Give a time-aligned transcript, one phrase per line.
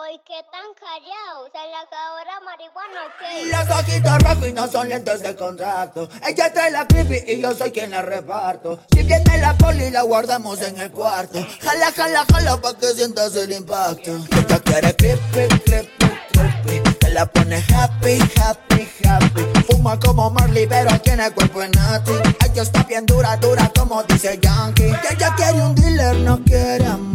[0.00, 1.50] ¿Por qué tan callados?
[1.52, 3.46] ¿Se le acabó la marihuana o qué?
[3.50, 6.08] Las ojitos rojos y no son lentes de contacto.
[6.26, 8.80] Ella trae la creepy y yo soy quien la reparto.
[8.94, 11.46] Si viene la poli, la guardamos en el cuarto.
[11.60, 14.12] Jala, jala, jala pa' que sientas el impacto.
[14.32, 15.88] Ella quiere creepy, creepy,
[16.32, 16.94] creepy.
[16.98, 19.42] Te la pone happy, happy, happy.
[19.66, 22.12] Fuma como Marley, pero tiene cuerpo en nati.
[22.46, 24.94] Ella está bien dura, dura, como dice Yankee.
[25.10, 27.09] Ella quiere un dealer, no quiere amor.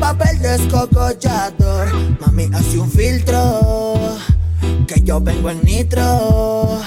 [0.00, 1.88] Papel descogollador.
[2.20, 4.18] Mami, hace un filtro.
[4.86, 6.80] Que yo vengo en nitro.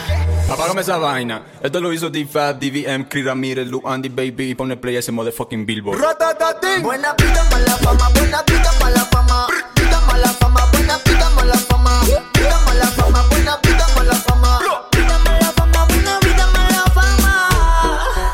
[0.49, 1.43] Apágame esa vaina.
[1.61, 4.52] Esto lo hizo D-Fab, DVM, Chris Ramirez, Lu Andy Baby.
[4.52, 5.99] Y pone play a ese motherfucking billboard.
[5.99, 6.81] Ratatatín.
[6.83, 9.47] Buena vida, mala fama, buena vida, mala fama.
[9.75, 12.02] Vida, mala fama, buena vida, mala fama.
[12.05, 14.59] Vida, mala fama, buena vida, mala fama.
[14.91, 17.49] Vida, mala fama, buena vida, mala fama.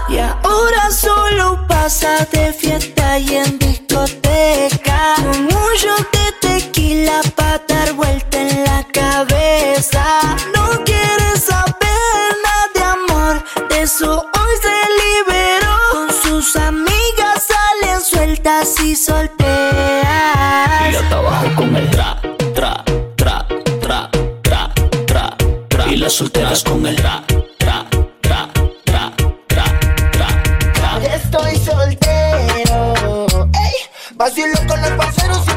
[0.10, 3.60] Y ahora solo pasa de fiesta y en
[16.46, 20.90] Sus amigas salen sueltas y solteras.
[20.90, 22.22] Y yo trabajo con el tra,
[22.54, 22.84] tra,
[23.16, 23.48] tra,
[23.82, 24.12] tra,
[24.44, 24.72] tra,
[25.08, 25.38] tra,
[25.68, 25.88] tra.
[25.88, 27.24] Y las solteras con el tra,
[27.58, 27.88] tra,
[28.22, 28.48] tra,
[28.84, 29.12] tra,
[29.48, 29.66] tra,
[30.12, 30.44] tra,
[30.74, 31.16] tra.
[31.16, 33.50] Estoy soltero.
[33.52, 33.74] Ey,
[34.14, 35.48] vacilo con los parceros,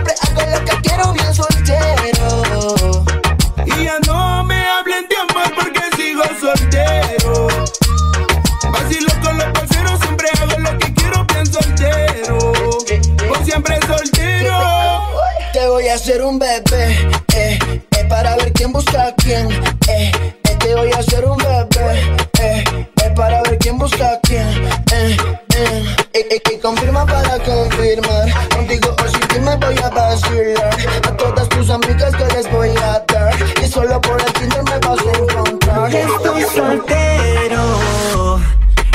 [15.78, 17.56] voy a hacer un bebé, eh,
[17.96, 19.48] eh, para ver quién busca a quién.
[19.86, 20.10] Eh,
[20.42, 22.64] eh, te voy a hacer un bebé, eh,
[23.04, 24.48] eh, para ver quién busca a quién.
[24.92, 25.16] Eh,
[25.54, 28.48] eh, eh, confirma para confirmar.
[28.48, 30.76] Contigo o sin ti me voy a vacilar.
[31.06, 33.36] A todas tus amigas que les voy a dar.
[33.62, 35.94] Y solo por el Tinder me vas a encontrar.
[35.94, 38.40] Estoy soltero.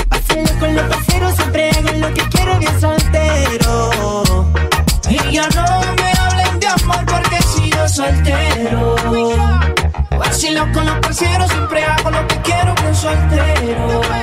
[0.10, 3.83] Vacilo con los parceros, siempre hago lo que quiero, bien soltero.
[7.94, 8.96] Soltero.
[10.18, 14.23] Vacilo con los parceros, siempre hago lo que quiero, bien soltero.